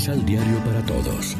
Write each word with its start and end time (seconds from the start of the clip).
Misal 0.00 0.24
Diario 0.24 0.56
para 0.64 0.82
Todos. 0.86 1.36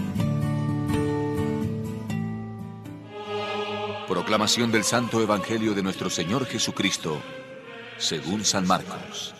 Proclamación 4.06 4.70
del 4.70 4.84
Santo 4.84 5.22
Evangelio 5.22 5.72
de 5.72 5.82
nuestro 5.82 6.10
Señor 6.10 6.44
Jesucristo, 6.44 7.16
según 7.96 8.44
San 8.44 8.66
Marcos. 8.66 9.34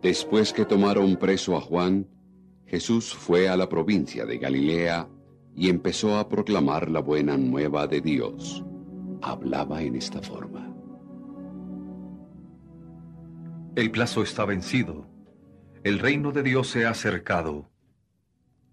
Después 0.00 0.54
que 0.54 0.64
tomaron 0.64 1.16
preso 1.16 1.58
a 1.58 1.60
Juan, 1.60 2.08
Jesús 2.64 3.12
fue 3.12 3.50
a 3.50 3.58
la 3.58 3.68
provincia 3.68 4.24
de 4.24 4.38
Galilea 4.38 5.06
y 5.54 5.68
empezó 5.68 6.16
a 6.16 6.26
proclamar 6.26 6.88
la 6.88 7.00
buena 7.00 7.36
nueva 7.36 7.86
de 7.86 8.00
Dios. 8.00 8.64
Hablaba 9.20 9.82
en 9.82 9.96
esta 9.96 10.22
forma. 10.22 10.67
El 13.76 13.90
plazo 13.90 14.22
está 14.22 14.44
vencido. 14.44 15.06
El 15.84 15.98
reino 15.98 16.32
de 16.32 16.42
Dios 16.42 16.68
se 16.68 16.86
ha 16.86 16.90
acercado. 16.90 17.70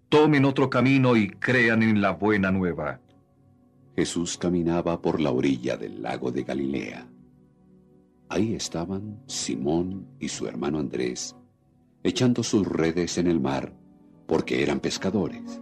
Tomen 0.08 0.44
otro 0.44 0.70
camino 0.70 1.16
y 1.16 1.30
crean 1.30 1.82
en 1.82 2.00
la 2.00 2.12
buena 2.12 2.50
nueva. 2.50 3.00
Jesús 3.94 4.36
caminaba 4.36 5.00
por 5.00 5.20
la 5.20 5.30
orilla 5.30 5.76
del 5.76 6.02
lago 6.02 6.30
de 6.30 6.42
Galilea. 6.42 7.08
Ahí 8.28 8.54
estaban 8.54 9.22
Simón 9.26 10.08
y 10.18 10.28
su 10.28 10.46
hermano 10.46 10.78
Andrés, 10.78 11.36
echando 12.02 12.42
sus 12.42 12.66
redes 12.66 13.18
en 13.18 13.28
el 13.28 13.40
mar, 13.40 13.72
porque 14.26 14.62
eran 14.62 14.80
pescadores. 14.80 15.60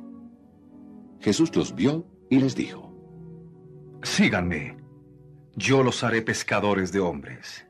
Jesús 1.21 1.55
los 1.55 1.75
vio 1.75 2.07
y 2.31 2.39
les 2.39 2.57
dijo, 2.57 2.93
Síganme, 4.03 4.77
yo 5.57 5.83
los 5.83 6.03
haré 6.03 6.23
pescadores 6.23 6.93
de 6.93 7.01
hombres. 7.01 7.67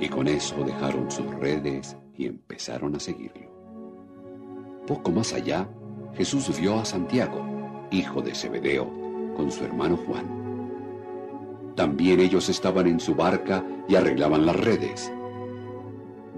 Y 0.00 0.08
con 0.08 0.26
eso 0.26 0.56
dejaron 0.64 1.10
sus 1.10 1.26
redes 1.34 1.96
y 2.16 2.26
empezaron 2.26 2.96
a 2.96 3.00
seguirlo. 3.00 3.50
Poco 4.86 5.12
más 5.12 5.34
allá, 5.34 5.68
Jesús 6.14 6.58
vio 6.58 6.80
a 6.80 6.84
Santiago, 6.84 7.86
hijo 7.90 8.22
de 8.22 8.34
Zebedeo, 8.34 8.90
con 9.36 9.52
su 9.52 9.62
hermano 9.62 9.98
Juan. 9.98 11.74
También 11.76 12.20
ellos 12.20 12.48
estaban 12.48 12.86
en 12.86 12.98
su 12.98 13.14
barca 13.14 13.64
y 13.88 13.94
arreglaban 13.94 14.46
las 14.46 14.56
redes. 14.56 15.12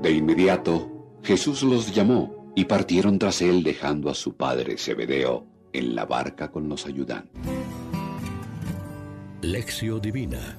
De 0.02 0.10
inmediato, 0.10 0.90
Jesús 1.22 1.62
los 1.62 1.94
llamó 1.94 2.52
y 2.56 2.64
partieron 2.64 3.18
tras 3.18 3.40
él 3.42 3.62
dejando 3.62 4.10
a 4.10 4.14
su 4.14 4.36
padre 4.36 4.76
Zebedeo 4.76 5.46
en 5.72 5.94
la 5.94 6.04
barca 6.04 6.50
con 6.50 6.68
los 6.68 6.86
ayudantes. 6.86 7.40
Lección 9.40 10.00
Divina 10.00 10.58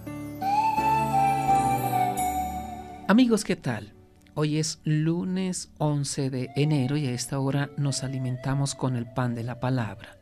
Amigos, 3.06 3.44
¿qué 3.44 3.58
tal? 3.58 3.92
Hoy 4.34 4.60
es 4.60 4.80
lunes 4.86 5.74
11 5.78 6.30
de 6.30 6.52
enero 6.56 6.96
y 6.96 7.06
a 7.06 7.12
esta 7.12 7.38
hora 7.38 7.70
nos 7.76 8.02
alimentamos 8.02 8.76
con 8.76 8.96
el 8.96 9.06
pan 9.06 9.36
de 9.36 9.44
la 9.44 9.60
palabra. 9.60 10.18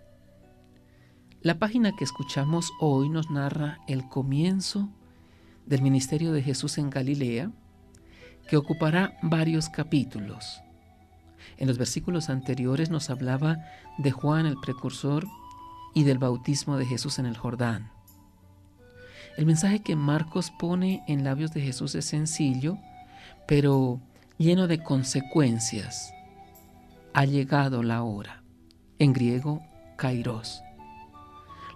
La 1.44 1.60
página 1.60 1.92
que 1.96 2.04
escuchamos 2.04 2.72
hoy 2.80 3.08
nos 3.10 3.30
narra 3.30 3.78
el 3.88 4.10
comienzo 4.10 4.90
del 5.68 5.84
ministerio 5.84 6.32
de 6.32 6.42
Jesús 6.42 6.80
en 6.80 6.90
Galilea, 6.90 7.52
que 8.50 8.58
ocupará 8.58 9.16
varios 9.22 9.70
capítulos. 9.70 10.62
En 11.58 11.68
los 11.68 11.78
versículos 11.78 12.32
anteriores 12.32 12.90
nos 12.90 13.12
hablaba 13.12 13.60
de 14.00 14.10
Juan 14.10 14.48
el 14.48 14.58
precursor 14.60 15.28
y 15.94 16.04
del 16.04 16.18
bautismo 16.18 16.78
de 16.78 16.88
Jesús 16.88 17.20
en 17.20 17.28
el 17.28 17.38
Jordán. 17.38 17.92
El 19.38 19.46
mensaje 19.46 19.80
que 19.80 19.96
Marcos 19.96 20.52
pone 20.52 21.04
en 21.08 21.24
labios 21.24 21.52
de 21.54 21.62
Jesús 21.62 21.96
es 21.96 22.06
sencillo, 22.06 22.78
pero 23.48 24.00
lleno 24.38 24.68
de 24.68 24.84
consecuencias. 24.84 26.14
Ha 27.14 27.26
llegado 27.26 27.84
la 27.84 28.04
hora. 28.04 28.44
En 29.00 29.14
griego, 29.14 29.62
kairos. 29.98 30.62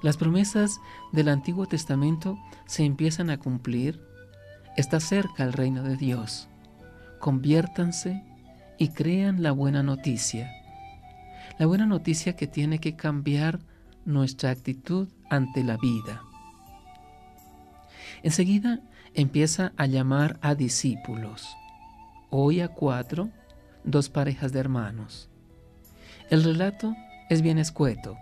Las 0.02 0.18
promesas 0.18 0.80
del 1.12 1.30
Antiguo 1.30 1.66
Testamento 1.66 2.38
se 2.66 2.84
empiezan 2.84 3.30
a 3.30 3.38
cumplir. 3.38 4.02
Está 4.78 5.00
cerca 5.00 5.44
el 5.44 5.54
reino 5.54 5.84
de 5.84 5.96
Dios. 5.96 6.48
Conviértanse 7.20 8.24
y 8.78 8.90
crean 8.90 9.42
la 9.42 9.52
buena 9.52 9.82
noticia. 9.82 10.52
La 11.58 11.66
buena 11.66 11.86
noticia 11.86 12.36
que 12.36 12.48
tiene 12.48 12.80
que 12.80 12.96
cambiar 12.96 13.60
nuestra 14.04 14.52
actitud 14.52 15.08
ante 15.30 15.64
la 15.64 15.78
vida. 15.78 16.22
Enseguida 18.26 18.80
empieza 19.14 19.72
a 19.78 19.86
llamar 19.86 20.40
a 20.42 20.56
discípulos. 20.56 21.56
Hoy 22.32 22.60
a 22.60 22.70
cuatro, 22.70 23.30
dos 23.84 24.10
parejas 24.10 24.52
de 24.52 24.62
hermanos. 24.62 25.30
El 26.32 26.44
relato 26.44 26.96
es 27.30 27.44
bien 27.44 27.60
escueto. 27.60 28.18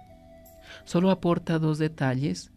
Solo 0.83 1.09
aporta 1.09 1.57
dos 1.57 1.77
detalles, 1.77 2.51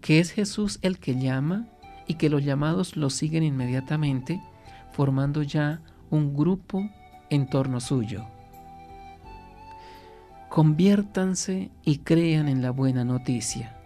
que 0.00 0.18
es 0.18 0.32
Jesús 0.32 0.80
el 0.82 0.98
que 0.98 1.14
llama 1.14 1.68
y 2.08 2.14
que 2.14 2.28
los 2.28 2.44
llamados 2.44 2.96
lo 2.96 3.10
siguen 3.10 3.44
inmediatamente, 3.44 4.42
formando 4.90 5.44
ya 5.44 5.82
un 6.10 6.34
grupo 6.34 6.90
en 7.30 7.46
torno 7.46 7.78
suyo. 7.78 8.26
Conviértanse 10.48 11.70
y 11.84 11.98
crean 11.98 12.48
en 12.48 12.60
la 12.60 12.72
buena 12.72 13.04
noticia. 13.04 13.81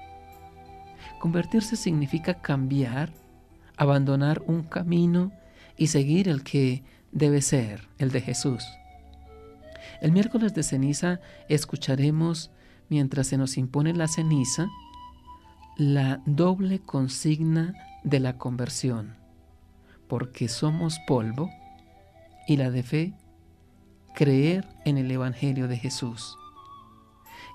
Convertirse 1.19 1.77
significa 1.77 2.35
cambiar, 2.35 3.13
abandonar 3.77 4.43
un 4.47 4.63
camino 4.63 5.33
y 5.77 5.89
seguir 5.89 6.29
el 6.29 6.43
que 6.43 6.83
debe 7.13 7.43
ser, 7.43 7.89
el 7.99 8.11
de 8.11 8.21
Jesús. 8.21 8.65
El 10.01 10.13
miércoles 10.13 10.55
de 10.55 10.63
ceniza 10.63 11.21
escucharemos, 11.49 12.51
mientras 12.89 13.29
se 13.29 13.39
nos 13.39 13.57
impone 13.57 13.95
la 13.95 14.09
ceniza, 14.09 14.69
la 15.77 16.23
doble 16.27 16.81
consigna 16.81 17.75
de 18.05 18.21
la 18.21 18.39
conversión, 18.39 19.17
porque 20.09 20.49
somos 20.49 20.99
polvo, 21.07 21.51
y 22.47 22.57
la 22.57 22.71
de 22.71 22.83
fe, 22.83 23.15
creer 24.15 24.67
en 24.85 24.99
el 24.99 25.11
Evangelio 25.11 25.69
de 25.69 25.77
Jesús. 25.77 26.39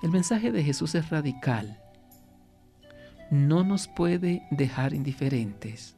El 0.02 0.10
mensaje 0.10 0.52
de 0.52 0.62
Jesús 0.62 0.94
es 0.94 1.10
radical. 1.10 1.81
No 3.32 3.64
nos 3.64 3.88
puede 3.88 4.46
dejar 4.50 4.92
indiferentes. 4.92 5.96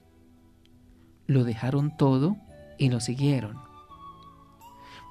Lo 1.26 1.42
dejaron 1.42 1.96
todo 1.96 2.36
y 2.78 2.90
lo 2.90 3.00
siguieron. 3.00 3.58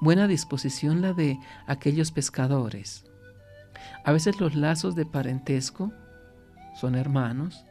Buena 0.00 0.26
disposición 0.26 1.02
la 1.02 1.12
de 1.12 1.38
aquellos 1.66 2.12
pescadores. 2.12 3.04
A 4.06 4.12
veces 4.12 4.40
los 4.40 4.54
lazos 4.54 4.94
de 4.94 5.04
parentesco 5.04 5.92
son 6.80 6.94
hermanos 6.94 7.66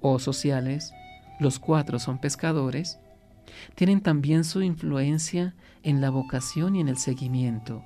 o 0.00 0.18
sociales, 0.20 0.94
los 1.38 1.58
cuatro 1.58 1.98
son 1.98 2.16
pescadores, 2.16 2.98
tienen 3.74 4.00
también 4.00 4.44
su 4.44 4.62
influencia 4.62 5.54
en 5.82 6.00
la 6.00 6.08
vocación 6.08 6.76
y 6.76 6.80
en 6.80 6.88
el 6.88 6.96
seguimiento. 6.96 7.84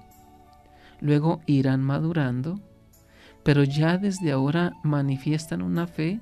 Luego 1.00 1.40
irán 1.46 1.82
madurando, 1.82 2.60
pero 3.42 3.64
ya 3.64 3.98
desde 3.98 4.32
ahora 4.32 4.72
manifiestan 4.82 5.62
una 5.62 5.86
fe 5.86 6.20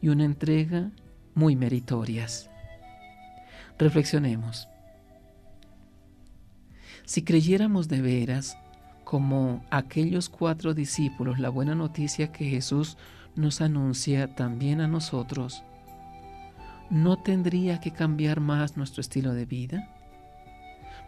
y 0.00 0.08
una 0.08 0.24
entrega 0.24 0.90
muy 1.34 1.56
meritorias. 1.56 2.50
Reflexionemos. 3.78 4.68
Si 7.04 7.22
creyéramos 7.22 7.88
de 7.88 8.02
veras, 8.02 8.58
como 9.04 9.64
aquellos 9.70 10.28
cuatro 10.28 10.74
discípulos, 10.74 11.38
la 11.38 11.48
buena 11.48 11.74
noticia 11.74 12.30
que 12.32 12.44
Jesús 12.44 12.98
nos 13.36 13.60
anuncia 13.60 14.34
también 14.34 14.80
a 14.80 14.88
nosotros, 14.88 15.62
¿no 16.90 17.16
tendría 17.22 17.80
que 17.80 17.92
cambiar 17.92 18.40
más 18.40 18.76
nuestro 18.76 19.00
estilo 19.00 19.32
de 19.32 19.46
vida? 19.46 19.88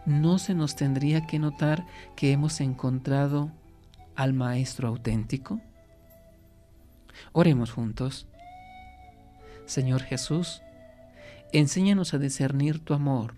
¿No 0.05 0.39
se 0.39 0.55
nos 0.55 0.75
tendría 0.75 1.27
que 1.27 1.37
notar 1.37 1.85
que 2.15 2.31
hemos 2.31 2.61
encontrado 2.61 3.51
al 4.15 4.33
Maestro 4.33 4.87
auténtico? 4.87 5.59
Oremos 7.31 7.71
juntos. 7.71 8.27
Señor 9.65 10.01
Jesús, 10.01 10.61
enséñanos 11.53 12.13
a 12.13 12.17
discernir 12.17 12.79
tu 12.79 12.93
amor, 12.93 13.35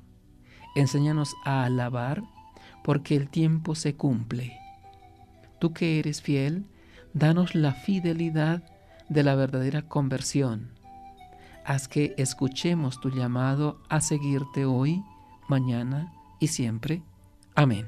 enséñanos 0.75 1.36
a 1.46 1.64
alabar, 1.64 2.24
porque 2.84 3.16
el 3.16 3.30
tiempo 3.30 3.75
se 3.75 3.96
cumple. 3.96 4.58
Tú 5.60 5.74
que 5.74 6.00
eres 6.00 6.22
fiel, 6.22 6.66
danos 7.14 7.56
la 7.56 7.74
fidelidad 7.74 8.64
de 9.10 9.24
la 9.24 9.36
verdadera 9.36 9.84
conversión 9.84 10.74
haz 11.66 11.88
que 11.88 12.14
escuchemos 12.18 13.00
tu 13.00 13.10
llamado 13.10 13.81
a 13.90 14.02
seguirte 14.02 14.66
hoy, 14.66 15.04
mañana 15.48 16.14
y 16.40 16.48
siempre. 16.48 17.04
Amén. 17.56 17.88